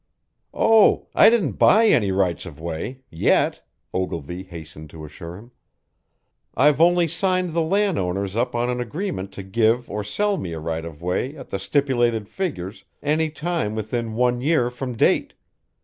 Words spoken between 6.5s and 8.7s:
"I've only signed the land owners up